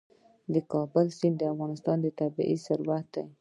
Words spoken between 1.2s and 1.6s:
د